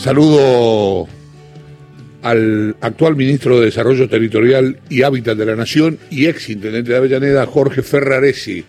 [0.00, 1.06] Saludo
[2.22, 6.96] al actual ministro de Desarrollo Territorial y Hábitat de la Nación y ex intendente de
[6.96, 8.64] Avellaneda, Jorge Ferraresi.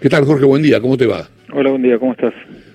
[0.00, 0.44] ¿Qué tal, Jorge?
[0.44, 1.28] Buen día, ¿cómo te va?
[1.52, 2.32] Hola, buen día, ¿cómo estás?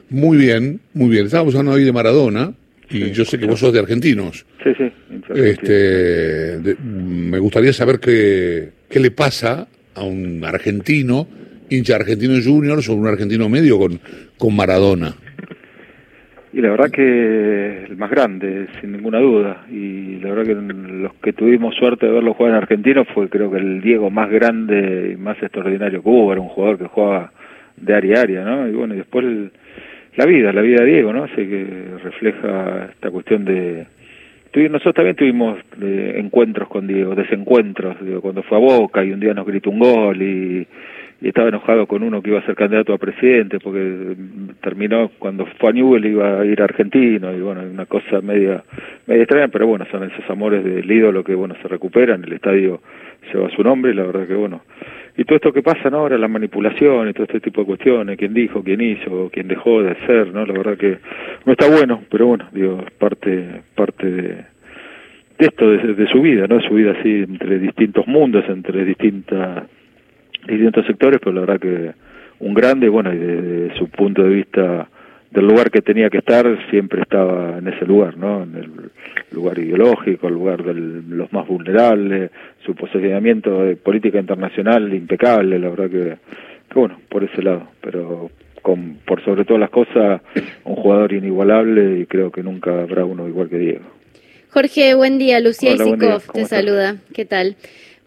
[0.09, 1.27] Muy bien, muy bien.
[1.27, 2.53] Estábamos hablando hoy de Maradona
[2.89, 4.45] y yo sé que vos sos de argentinos.
[4.61, 4.91] Sí, sí.
[5.33, 11.25] Este, me gustaría saber qué, qué le pasa a un argentino,
[11.69, 13.97] hincha argentino juniors o un argentino medio con,
[14.37, 15.15] con Maradona.
[16.53, 19.65] Y la verdad que el más grande, sin ninguna duda.
[19.71, 23.49] Y la verdad que los que tuvimos suerte de verlo jugar en Argentina fue creo
[23.49, 26.31] que el Diego más grande y más extraordinario que hubo.
[26.31, 27.31] Era un jugador que jugaba
[27.75, 28.67] de área a área, ¿no?
[28.67, 29.25] Y bueno, y después
[30.15, 31.23] la vida, la vida de Diego, ¿no?
[31.23, 31.65] Así que
[32.03, 33.87] refleja esta cuestión de...
[34.55, 39.19] Nosotros también tuvimos eh, encuentros con Diego, desencuentros, digo, cuando fue a Boca y un
[39.19, 40.67] día nos gritó un gol y
[41.23, 44.13] y estaba enojado con uno que iba a ser candidato a presidente porque
[44.59, 48.61] terminó cuando fue a Newell iba a ir a Argentino y bueno, una cosa media
[49.07, 52.81] media extraña, pero bueno, son esos amores del ídolo que bueno, se recuperan, el estadio
[53.31, 54.63] lleva su nombre y la verdad que bueno.
[55.15, 55.99] Y todo esto que pasa ¿no?
[55.99, 59.81] ahora, la manipulación y todo este tipo de cuestiones, quién dijo, quién hizo, quién dejó
[59.81, 60.45] de ser, ¿no?
[60.45, 60.97] La verdad que
[61.45, 64.27] no está bueno, pero bueno, digo, parte parte de,
[65.39, 66.59] de esto, de, de su vida, ¿no?
[66.59, 69.63] Su vida así entre distintos mundos, entre distintas
[70.47, 71.91] distintos sectores, pero la verdad que
[72.39, 74.87] un grande, bueno, y desde su punto de vista
[75.31, 78.43] del lugar que tenía que estar, siempre estaba en ese lugar, ¿no?
[78.43, 78.69] En el
[79.31, 82.29] lugar ideológico, el lugar de los más vulnerables,
[82.65, 86.17] su posicionamiento de política internacional impecable, la verdad que,
[86.71, 88.29] que bueno, por ese lado, pero
[88.61, 90.21] con, por sobre todas las cosas,
[90.63, 93.85] un jugador inigualable y creo que nunca habrá uno igual que Diego.
[94.49, 97.55] Jorge, buen día, Lucía Isikov te saluda, ¿qué tal?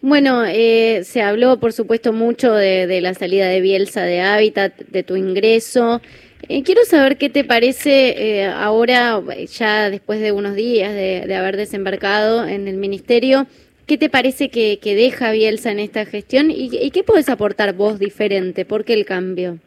[0.02, 5.02] Bueno, eh, se habló, por supuesto, mucho de, la salida de Bielsa de Hábitat, de
[5.02, 6.02] tu ingreso.
[6.48, 11.56] Eh, quiero saber qué te parece eh, ahora, ya después de unos días de, haber
[11.56, 13.46] desembarcado en el ministerio,
[13.86, 18.66] ¿qué te parece que, deja Bielsa en esta gestión y, qué puedes aportar vos diferente?
[18.66, 19.58] ¿Por qué el cambio?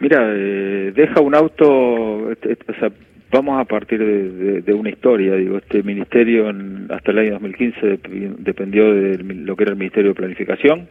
[0.00, 2.34] Mira, deja un auto, o
[2.78, 2.90] sea,
[3.32, 6.52] Vamos a partir de, una historia, digo, este ministerio
[6.88, 8.00] hasta el año 2015
[8.38, 10.88] dependió de lo que era el Ministerio de Planificación,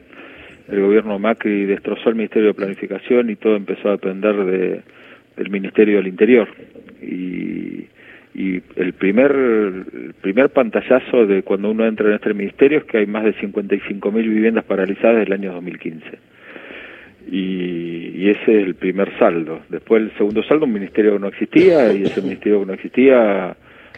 [0.69, 4.81] el gobierno Macri destrozó el Ministerio de Planificación y todo empezó a depender de,
[5.35, 6.47] del Ministerio del Interior.
[7.01, 7.87] Y,
[8.75, 13.05] el primer, el primer pantallazo de cuando uno entra en este ministerio es que hay
[13.05, 16.38] más de 55.000 viviendas paralizadas desde el año 2015
[17.31, 19.61] y, ese es el primer saldo.
[19.69, 23.55] Después el segundo saldo, un ministerio que no existía, y ese ministerio que no existía,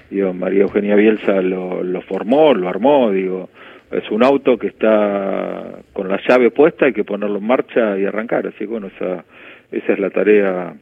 [0.10, 3.50] digo, María Eugenia Bielsa lo, lo formó, lo armó, digo,
[3.92, 8.06] es un auto que está con la llave puesta, hay que ponerlo en marcha y
[8.06, 9.26] arrancar, así que bueno, esa,
[9.72, 10.74] esa es la tarea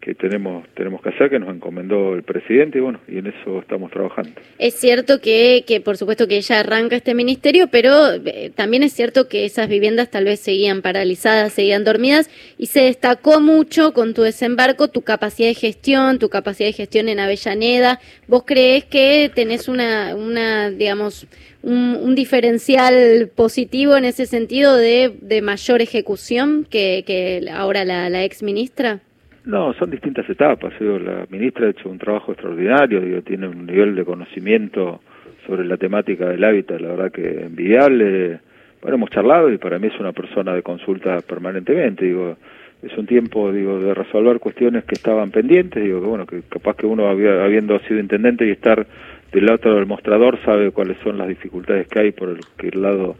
[0.00, 3.60] que tenemos tenemos que hacer que nos encomendó el presidente y bueno y en eso
[3.60, 4.30] estamos trabajando.
[4.58, 8.92] Es cierto que, que por supuesto que ya arranca este ministerio pero eh, también es
[8.92, 14.14] cierto que esas viviendas tal vez seguían paralizadas seguían dormidas y se destacó mucho con
[14.14, 18.00] tu desembarco tu capacidad de gestión tu capacidad de gestión en Avellaneda.
[18.28, 21.26] Vos crees que tenés una una digamos
[21.62, 28.22] un, diferencial positivo en ese sentido de, de mayor ejecución que, que ahora la, la
[28.22, 29.00] ex ministra
[29.46, 30.74] no, son distintas etapas.
[30.80, 35.00] la ministra ha hecho un trabajo extraordinario, digo, tiene un nivel de conocimiento
[35.46, 38.40] sobre la temática del hábitat, la verdad que envidiable.
[38.82, 42.36] Bueno, hemos charlado y para mí es una persona de consulta permanentemente, digo,
[42.82, 46.76] es un tiempo, digo, de resolver cuestiones que estaban pendientes, digo, que bueno, que capaz
[46.76, 48.84] que uno había, habiendo sido intendente y estar
[49.32, 53.14] del otro del mostrador sabe cuáles son las dificultades que hay por el, el lado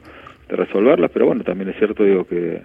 [0.49, 2.63] de resolverlas, pero bueno, también es cierto, digo, que,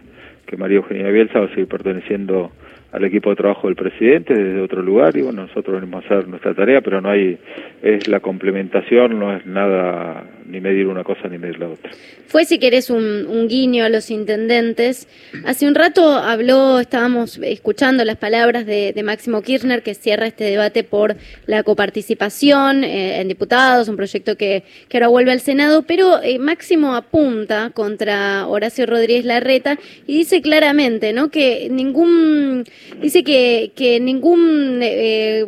[0.48, 2.52] que María Eugenia Bielsa va a seguir perteneciendo
[2.92, 6.28] al equipo de trabajo del presidente desde otro lugar y bueno, nosotros venimos a hacer
[6.28, 7.38] nuestra tarea, pero no hay,
[7.82, 11.92] es la complementación, no es nada ni medir una cosa ni medir la otra.
[12.28, 15.08] Fue, si querés, un, guiño a los intendentes.
[15.46, 20.44] Hace un rato habló, estábamos escuchando las palabras de, de Máximo Kirchner que cierra este
[20.44, 21.16] debate por
[21.48, 26.38] la coparticipación eh, en diputados, un proyecto que, que ahora vuelve al Senado, pero eh,
[26.40, 31.30] Máximo apunta contra Horacio Rodríguez Larreta y dice claramente ¿no?
[31.30, 32.66] que ningún
[33.02, 35.46] dice que, que ningún eh,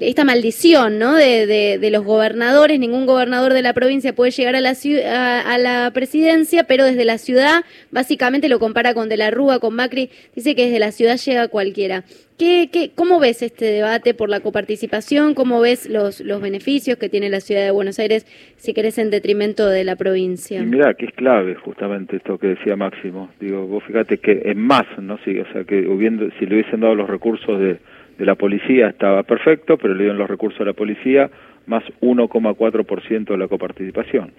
[0.00, 1.14] esta maldición ¿no?
[1.14, 6.64] De, los gobernadores, ningún gobernador de la provincia puede llegar a la, a, la presidencia,
[6.64, 10.66] pero desde la ciudad, básicamente lo compara con De la Rúa, con Macri, dice que
[10.66, 12.04] desde la ciudad llega cualquiera.
[12.38, 15.32] ¿Qué, qué, ¿Cómo ves este debate por la coparticipación?
[15.32, 19.66] ¿Cómo ves los, beneficios que tiene la ciudad de Buenos Aires, si querés, en detrimento
[19.66, 20.62] de la provincia?
[20.62, 23.30] mira, que es clave justamente esto que decía Máximo.
[23.40, 25.18] Digo, vos fíjate que es más, ¿no?
[25.24, 27.78] Sí, o sea, que hubiendo, si le hubiesen dado los recursos de
[28.18, 31.30] de la policía estaba perfecto, pero le dieron los recursos a la policía
[31.66, 34.32] más 1,4% de la coparticipación.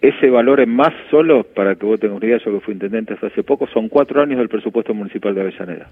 [0.00, 3.14] Ese valor en más solo, para que vos tengas una idea, yo que fui intendente
[3.14, 5.88] hasta hace poco, son cuatro años del presupuesto municipal de Avellaneda.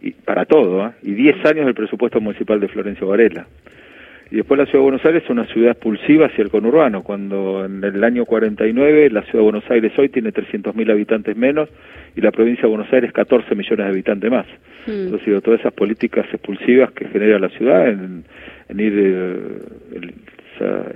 [0.00, 0.90] Y para todo, ¿eh?
[1.02, 3.46] y diez años del presupuesto municipal de Florencio Varela.
[4.30, 7.64] Y después la Ciudad de Buenos Aires es una ciudad expulsiva hacia el conurbano, cuando
[7.64, 11.68] en el año 49 la Ciudad de Buenos Aires hoy tiene 300.000 habitantes menos
[12.16, 14.46] y la provincia de Buenos Aires 14 millones de habitantes más.
[14.86, 14.90] Mm.
[14.90, 18.24] Entonces, digo, todas esas políticas expulsivas que genera la ciudad en,
[18.68, 20.12] ir eh,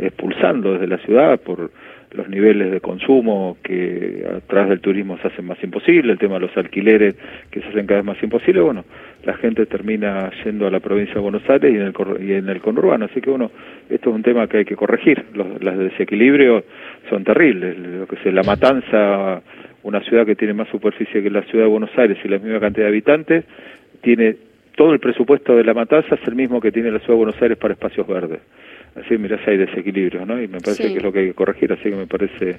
[0.00, 1.70] expulsando desde la ciudad por
[2.12, 6.40] los niveles de consumo que atrás del turismo se hacen más imposible, el tema de
[6.40, 7.14] los alquileres
[7.50, 8.84] que se hacen cada vez más imposible, bueno,
[9.24, 12.48] la gente termina yendo a la provincia de Buenos Aires y en el, y en
[12.48, 13.50] el conurbano, así que bueno,
[13.88, 16.64] esto es un tema que hay que corregir, los, los desequilibrios
[17.08, 19.42] son terribles, lo que sea, la matanza,
[19.82, 22.60] una ciudad que tiene más superficie que la ciudad de Buenos Aires y la misma
[22.60, 23.44] cantidad de habitantes,
[24.02, 24.36] tiene
[24.76, 27.42] todo el presupuesto de la matanza es el mismo que tiene la ciudad de Buenos
[27.42, 28.40] Aires para espacios verdes.
[28.94, 30.40] Así mirá si hay desequilibrio, ¿no?
[30.40, 32.56] Y me parece que es lo que hay que corregir, así que me parece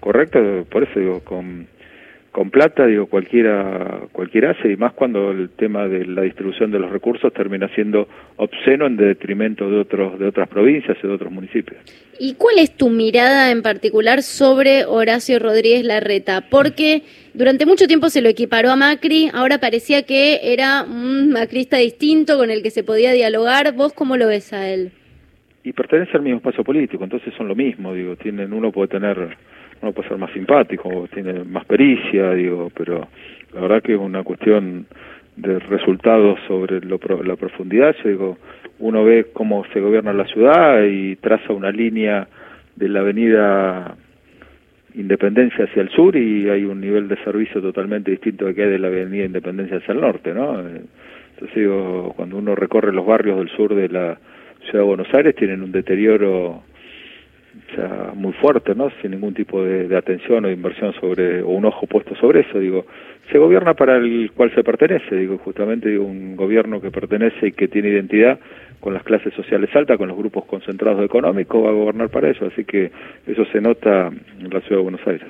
[0.00, 1.66] correcto, por eso digo, con,
[2.34, 6.80] con plata, digo, cualquiera, cualquiera hace, y más cuando el tema de la distribución de
[6.80, 8.08] los recursos termina siendo
[8.38, 11.78] obsceno en detrimento de otros, de otras provincias y de otros municipios.
[12.18, 16.42] ¿Y cuál es tu mirada en particular sobre Horacio Rodríguez Larreta?
[16.50, 17.04] Porque
[17.34, 22.36] durante mucho tiempo se lo equiparó a Macri, ahora parecía que era un macrista distinto
[22.36, 23.74] con el que se podía dialogar.
[23.76, 24.90] ¿Vos cómo lo ves a él?
[25.66, 29.34] y pertenece al mismo espacio político, entonces son lo mismo, digo, tienen uno puede tener
[29.82, 33.08] uno puede ser más simpático, tiene más pericia, digo, pero
[33.52, 34.86] la verdad que es una cuestión
[35.36, 38.38] de resultados sobre lo, la profundidad, yo digo,
[38.78, 42.28] uno ve cómo se gobierna la ciudad y traza una línea
[42.76, 43.96] de la avenida
[44.96, 48.78] Independencia hacia el sur y hay un nivel de servicio totalmente distinto que hay de
[48.78, 50.60] la avenida Independencia hacia el norte, ¿no?
[50.60, 54.16] Entonces digo, cuando uno recorre los barrios del sur de la
[54.60, 56.62] Ciudad de Buenos Aires tienen un deterioro
[58.14, 58.90] muy fuerte, ¿no?
[59.00, 62.58] Sin ningún tipo de, atención o de inversión sobre, o un ojo puesto sobre eso,
[62.58, 62.86] digo,
[63.30, 67.68] se gobierna para el cual se pertenece, digo, justamente un gobierno que pertenece y que
[67.68, 68.38] tiene identidad
[68.80, 72.46] con las clases sociales altas, con los grupos concentrados económicos, va a gobernar para eso,
[72.46, 72.90] así que
[73.26, 75.26] eso se nota en la Ciudad de Buenos Aires.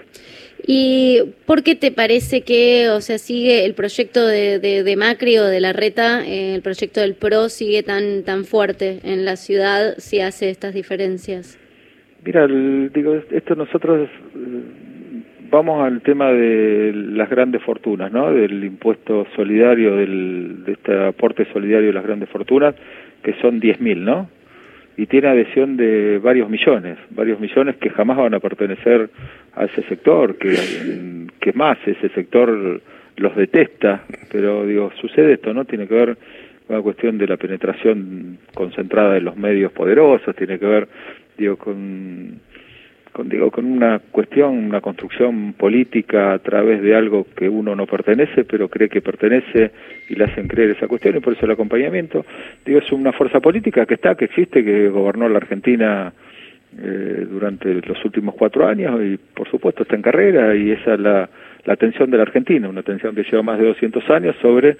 [0.67, 5.45] ¿Y por qué te parece que, o sea, sigue el proyecto de, de, Macri o
[5.45, 9.95] de la Reta, eh, el proyecto del PRO sigue tan, tan fuerte en la ciudad
[9.99, 11.59] si hace estas diferencias?
[12.25, 14.63] Mira, digo, esto nosotros eh,
[15.51, 18.33] vamos al tema de las grandes fortunas, ¿no?
[18.33, 22.75] Del impuesto solidario, del, de este aporte solidario de las grandes fortunas,
[23.23, 24.29] que son 10.000, ¿no?
[24.97, 29.11] y tiene adhesión de varios millones, varios millones que jamás van a pertenecer
[29.55, 32.81] a ese sector, que, que más ese sector
[33.17, 35.65] los detesta, pero digo, sucede esto, ¿no?
[35.65, 36.17] Tiene que ver
[36.67, 40.89] con la cuestión de la penetración concentrada de los medios poderosos, tiene que ver,
[41.37, 42.41] digo, con
[43.15, 47.87] con, digo, con una cuestión, una construcción política a través de algo que uno no
[47.87, 49.71] pertenece, pero cree que pertenece
[50.09, 52.27] y le hacen creer esa cuestión y por eso el acompañamiento.
[52.67, 56.13] Digo, es una fuerza política que está, que existe, que gobernó la Argentina
[56.77, 61.01] eh, durante los últimos cuatro años y por supuesto está en carrera y esa es
[61.01, 61.31] la,
[61.65, 64.77] la atención de la Argentina, una atención que lleva más de 200 años sobre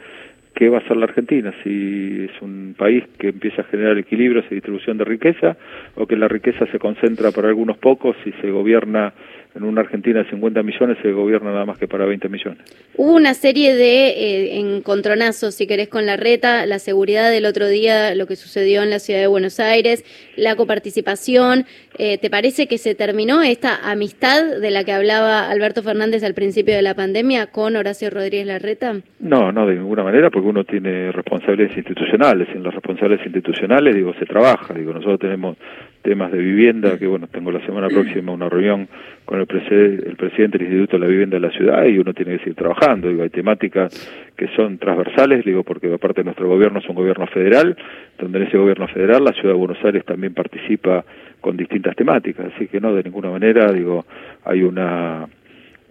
[0.55, 4.45] qué va a ser la Argentina, si es un país que empieza a generar equilibrios
[4.51, 5.57] y distribución de riqueza
[5.97, 9.13] o que la riqueza se concentra para algunos pocos y se gobierna
[9.55, 12.59] en una Argentina de 50 millones se gobierna nada más que para 20 millones.
[12.97, 17.69] Hubo una serie de eh, encontronazos, si querés, con la reta, la seguridad del otro
[17.69, 20.05] día, lo que sucedió en la ciudad de Buenos Aires,
[20.37, 21.67] la coparticipación.
[21.99, 26.35] Eh, ¿Te parece que se terminó esta amistad de la que hablaba Alberto Fernández al
[26.35, 29.01] principio de la pandemia con Horacio Rodríguez Larreta?
[29.21, 32.49] No, no, de ninguna manera, porque uno tiene responsabilidades institucionales.
[32.55, 34.75] En las responsabilidades institucionales, digo, se trabaja.
[34.75, 35.57] Digo, nosotros tenemos
[36.03, 38.89] temas de vivienda, que bueno, tengo la semana próxima una reunión
[39.25, 42.33] con el, el presidente del Instituto de la Vivienda de la Ciudad y uno tiene
[42.33, 43.09] que seguir trabajando.
[43.09, 43.93] Digo, hay temáticas
[44.37, 47.77] que son transversales, digo, porque aparte de nuestro gobierno es un gobierno federal,
[48.19, 51.05] donde en ese gobierno federal la Ciudad de Buenos Aires también participa
[51.41, 54.05] con distintas temáticas, así que no, de ninguna manera, digo,
[54.45, 55.27] hay una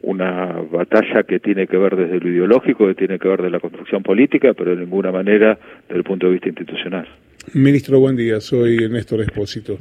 [0.04, 3.60] una batalla que tiene que ver desde lo ideológico, que tiene que ver de la
[3.60, 5.58] construcción política, pero de ninguna manera
[5.88, 7.08] desde el punto de vista institucional.
[7.54, 8.40] Ministro, buen día.
[8.40, 9.78] Soy Néstor Espósito.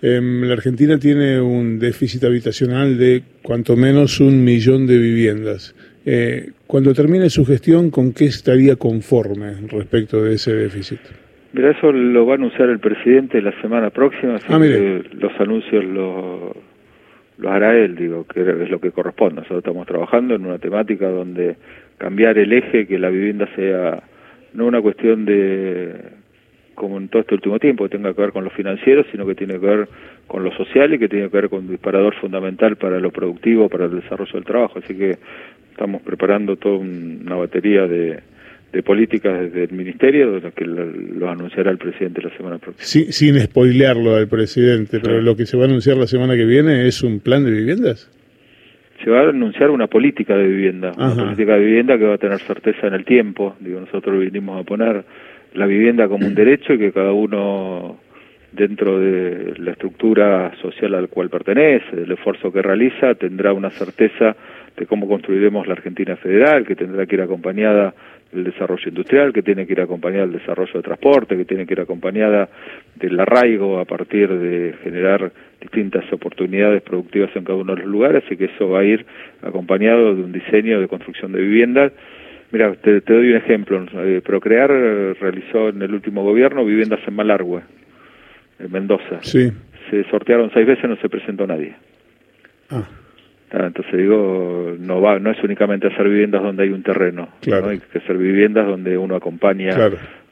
[0.00, 5.74] Em, la Argentina tiene un déficit habitacional de cuanto menos un millón de viviendas.
[6.04, 11.00] Eh, cuando termine su gestión, ¿con qué estaría conforme respecto de ese déficit?
[11.52, 15.32] Mira, eso lo va a anunciar el presidente la semana próxima, así ah, que los
[15.38, 16.56] anuncios los
[17.42, 19.36] lo hará él, digo, que es lo que corresponde.
[19.36, 21.56] Nosotros estamos trabajando en una temática donde
[21.98, 24.02] cambiar el eje, que la vivienda sea
[24.54, 25.92] no una cuestión de,
[26.74, 29.34] como en todo este último tiempo, que tenga que ver con lo financiero, sino que
[29.34, 29.88] tiene que ver
[30.28, 33.68] con lo social y que tiene que ver con un disparador fundamental para lo productivo,
[33.68, 34.78] para el desarrollo del trabajo.
[34.78, 35.18] Así que
[35.70, 38.20] estamos preparando toda una batería de,
[38.72, 42.84] de políticas desde el Ministerio, que lo, anunciará el presidente la semana próxima.
[42.84, 46.46] Sí, sin spoilearlo al presidente, pero lo que se va a anunciar la semana que
[46.46, 48.10] viene es un plan de viviendas.
[49.04, 52.18] Se va a anunciar una política de vivienda, una política de vivienda que va a
[52.18, 53.56] tener certeza en el tiempo.
[53.60, 55.04] Digo, nosotros vinimos a poner
[55.54, 57.98] la vivienda como un derecho y que cada uno
[58.52, 64.36] dentro de la estructura social al cual pertenece, el esfuerzo que realiza, tendrá una certeza
[64.76, 67.94] de cómo construiremos la Argentina federal, que tendrá que ir acompañada
[68.32, 71.74] del desarrollo industrial, que tiene que ir acompañada del desarrollo de transporte, que tiene que
[71.74, 72.48] ir acompañada
[72.96, 75.30] del arraigo a partir de generar
[75.60, 79.04] distintas oportunidades productivas en cada uno de los lugares y que eso va a ir
[79.42, 81.92] acompañado de un diseño de construcción de viviendas.
[82.50, 83.84] Mira, te, doy un ejemplo.
[83.94, 84.70] Eh, Procrear
[85.20, 87.62] realizó en el último gobierno viviendas en Malargüe,
[88.62, 89.20] en Mendoza.
[89.22, 89.52] Sí.
[89.90, 91.74] Se sortearon seis veces, no se presentó nadie.
[92.70, 92.84] Ah.
[93.54, 97.80] Ah, entonces digo, no va, no es únicamente hacer viviendas donde hay un terreno, hay
[97.80, 99.76] que hacer viviendas donde uno acompaña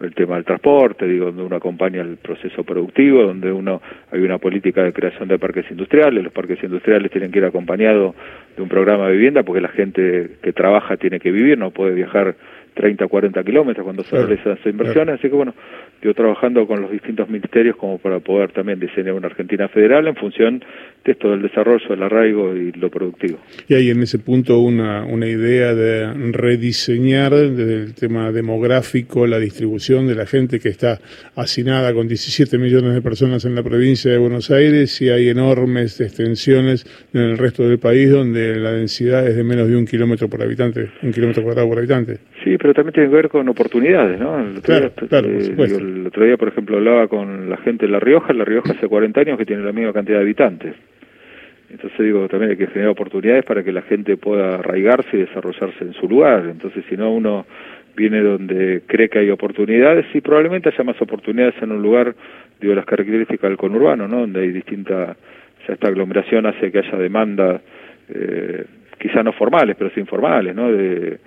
[0.01, 4.39] el tema del transporte, digo, donde uno acompaña el proceso productivo, donde uno hay una
[4.39, 8.15] política de creación de parques industriales, los parques industriales tienen que ir acompañados
[8.57, 11.93] de un programa de vivienda porque la gente que trabaja tiene que vivir, no puede
[11.93, 12.37] viajar
[12.75, 15.55] 30 o 40 kilómetros cuando se realizan esas inversiones, así que bueno,
[16.03, 20.17] yo trabajando con los distintos ministerios como para poder también diseñar una Argentina federal en
[20.17, 20.65] función
[21.05, 23.39] de esto del desarrollo, el arraigo y lo productivo.
[23.69, 30.07] Y hay en ese punto una, una idea de rediseñar el tema demográfico, la distribución
[30.07, 30.99] de la gente que está
[31.37, 36.01] hacinada con 17 millones de personas en la provincia de Buenos Aires y hay enormes
[36.01, 40.29] extensiones en el resto del país donde la densidad es de menos de un kilómetro
[40.29, 42.19] por habitante, un kilómetro cuadrado por habitante.
[42.43, 44.43] Sí, pero también tiene que ver con oportunidades, ¿no?
[44.63, 48.33] claro, claro, eh, el otro día, por ejemplo, hablaba con la gente de La Rioja.
[48.33, 50.75] La Rioja hace 40 años que tiene la misma cantidad de habitantes.
[51.71, 55.85] Entonces digo, también hay que generar oportunidades para que la gente pueda arraigarse y desarrollarse
[55.85, 56.47] en su lugar.
[56.51, 57.47] Entonces, si no, uno
[57.95, 62.15] viene donde cree que hay oportunidades y probablemente haya más oportunidades en un lugar,
[62.61, 64.21] digo, las características del conurbano, ¿no?
[64.21, 65.17] Donde hay distinta,
[65.69, 67.61] o esta aglomeración hace que haya demanda,
[68.09, 68.65] eh,
[68.99, 70.73] quizá no formales, pero sí informales, ¿no?
[70.73, 71.19] De,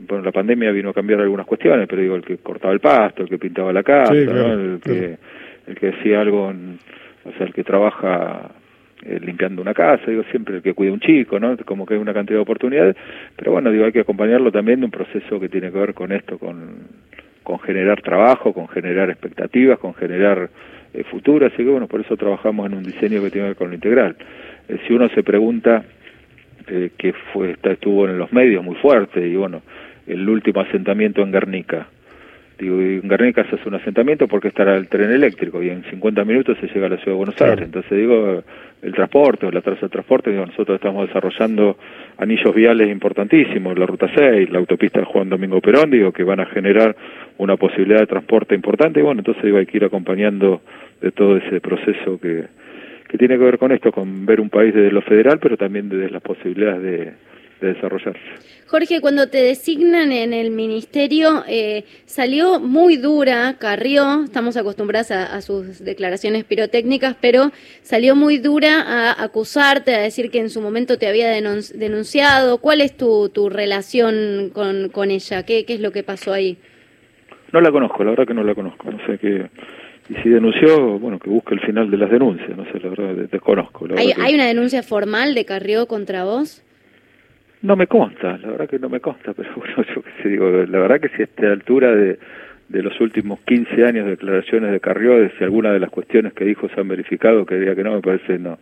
[0.00, 3.22] bueno, la pandemia vino a cambiar algunas cuestiones, pero digo, el que cortaba el pasto,
[3.22, 5.18] el que pintaba la casa, el, que,
[5.66, 8.50] el que decía algo, o sea, el que trabaja
[9.02, 11.56] eh, limpiando una casa, digo, siempre el que cuida un chico, ¿no?
[11.58, 12.96] Como que hay una cantidad de oportunidades,
[13.36, 16.12] pero bueno, digo, hay que acompañarlo también de un proceso que tiene que ver con
[16.12, 16.86] esto, con,
[17.42, 20.50] con generar trabajo, con generar expectativas, con generar
[20.94, 23.56] eh, futuro, así que bueno, por eso trabajamos en un diseño que tiene que ver
[23.56, 24.16] con lo integral.
[24.68, 25.84] Eh, si uno se pregunta,
[26.66, 29.62] eh, que fue, estuvo en los medios muy fuerte, y bueno,
[30.08, 31.88] el último asentamiento en Guernica.
[32.58, 36.24] Digo, en Guernica se hace un asentamiento porque estará el tren eléctrico y en 50
[36.24, 37.66] minutos se llega a la ciudad de Buenos Aires.
[37.66, 38.42] Entonces digo,
[38.82, 41.76] el transporte, la traza de transporte, digo, nosotros estamos desarrollando
[42.16, 46.46] anillos viales importantísimos, la Ruta 6, la autopista Juan Domingo Perón, digo, que van a
[46.46, 46.96] generar
[47.38, 50.60] una posibilidad de transporte importante y bueno, entonces digo, hay que ir acompañando
[51.00, 52.44] de todo ese proceso que,
[53.08, 55.88] que tiene que ver con esto, con ver un país desde lo federal, pero también
[55.88, 57.12] desde las posibilidades de,
[57.60, 58.20] de desarrollarse.
[58.66, 65.40] Jorge, cuando te designan en el ministerio, eh, salió muy dura, Carrió, estamos acostumbrados a,
[65.40, 67.50] sus declaraciones pirotécnicas, pero
[67.80, 72.58] salió muy dura a acusarte, a decir que en su momento te había denunciado.
[72.58, 75.44] ¿Cuál es tu, tu relación con, con ella?
[75.44, 76.58] ¿Qué, ¿Qué es lo que pasó ahí?
[77.52, 78.90] No la conozco, la verdad que no la conozco.
[78.90, 79.48] No sé qué.
[80.10, 82.56] Y si denunció, bueno, que busque el final de las denuncias.
[82.56, 83.86] No sé, la verdad, desconozco.
[83.96, 86.62] ¿Hay, ¿Hay una denuncia formal de Carrió contra vos?
[87.62, 90.50] No me consta, la verdad que no me consta, pero bueno, yo qué sé, digo,
[90.50, 92.18] la verdad que si a esta altura de,
[92.68, 96.44] de los últimos 15 años de declaraciones de Carrió, si alguna de las cuestiones que
[96.44, 98.58] dijo se han verificado, que diga que no, me parece no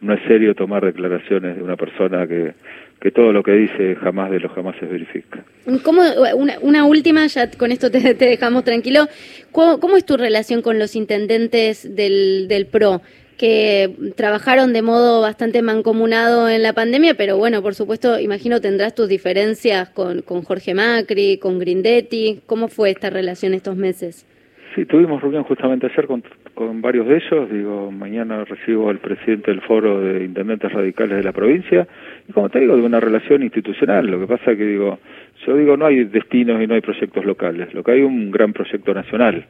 [0.00, 2.54] no es serio tomar declaraciones de una persona que,
[3.00, 5.44] que todo lo que dice jamás de lo jamás se verifica.
[5.82, 6.02] ¿Cómo,
[6.36, 9.06] una, una última, ya con esto te, te dejamos tranquilo,
[9.50, 13.02] ¿Cómo, ¿cómo, es tu relación con los intendentes del, del PRO?
[13.38, 18.94] Que trabajaron de modo bastante mancomunado en la pandemia, pero bueno, por supuesto, imagino tendrás
[18.94, 22.40] tus diferencias con, con Jorge Macri, con Grindetti.
[22.46, 24.26] ¿Cómo fue esta relación estos meses?
[24.74, 26.22] Sí, tuvimos reunión justamente ayer con,
[26.54, 27.50] con varios de ellos.
[27.50, 31.86] Digo, mañana recibo al presidente del Foro de Intendentes Radicales de la provincia.
[32.28, 34.06] Y como te digo, de una relación institucional.
[34.06, 34.98] Lo que pasa que digo,
[35.46, 37.72] yo digo, no hay destinos y no hay proyectos locales.
[37.72, 39.46] Lo que hay es un gran proyecto nacional.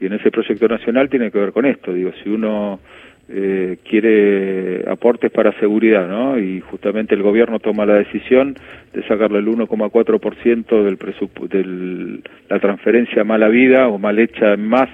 [0.00, 1.92] Y en ese proyecto nacional tiene que ver con esto.
[1.92, 2.80] Digo, si uno
[3.28, 6.38] eh, quiere aportes para seguridad, ¿no?
[6.38, 8.54] Y justamente el gobierno toma la decisión
[8.92, 10.98] de sacarle el 1,4% del
[11.48, 14.88] de la transferencia mala vida o mal hecha en más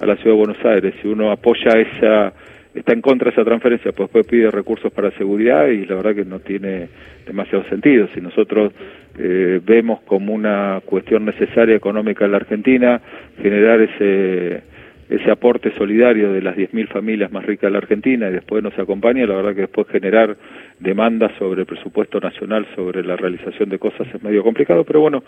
[0.00, 0.94] a la ciudad de Buenos Aires.
[1.02, 2.32] Si uno apoya esa,
[2.74, 6.14] está en contra de esa transferencia, pues después pide recursos para seguridad y la verdad
[6.14, 6.88] que no tiene
[7.26, 8.08] demasiado sentido.
[8.14, 8.72] Si nosotros
[9.18, 13.00] eh, vemos como una cuestión necesaria económica en la Argentina
[13.40, 14.62] generar ese
[15.08, 18.78] ese aporte solidario de las 10.000 familias más ricas de la Argentina y después nos
[18.78, 20.36] acompaña, la verdad que después generar
[20.78, 25.22] demandas sobre el presupuesto nacional, sobre la realización de cosas es medio complicado, pero bueno,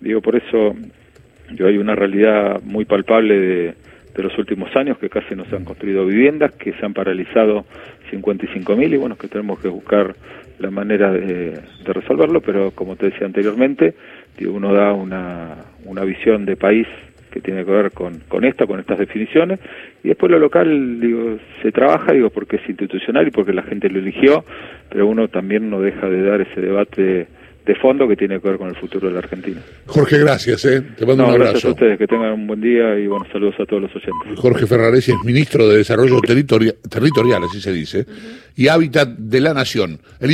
[0.00, 0.74] digo, por eso
[1.54, 3.74] yo hay una realidad muy palpable de,
[4.22, 7.64] los últimos años que casi no se han construido viviendas, que se han paralizado
[8.12, 10.14] 55.000 y bueno, que tenemos que buscar
[10.58, 13.94] la manera de, resolverlo, pero como te decía anteriormente,
[14.46, 15.56] uno da una,
[15.86, 16.86] una visión de país
[17.30, 19.60] que tiene que ver con, con esto, con estas definiciones,
[20.02, 23.88] y después lo local, digo, se trabaja, digo, porque es institucional y porque la gente
[23.88, 24.44] lo eligió,
[24.88, 27.28] pero uno también no deja de dar ese debate
[27.66, 29.60] de fondo que tiene que ver con el futuro de la Argentina.
[29.86, 30.82] Jorge, gracias, ¿eh?
[30.96, 31.52] te mando un abrazo.
[31.52, 34.38] Gracias a ustedes, que tengan un buen día y buenos saludos a todos los oyentes.
[34.38, 38.06] Jorge Ferraresi es ministro de Desarrollo Territorial, así se dice,
[38.56, 40.00] y Hábitat de la Nación.
[40.20, 40.30] El